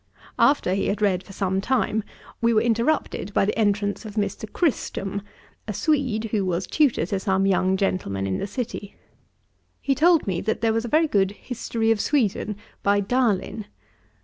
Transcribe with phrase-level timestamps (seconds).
[0.39, 2.03] After he had read for some time,
[2.41, 4.51] we were interrupted by the entrance of Mr.
[4.51, 5.21] Kristrom,
[5.67, 8.95] a Swede, who was tutor to some young gentlemen in the city.
[9.79, 13.65] He told me, that there was a very good History of Sweden, by Daline.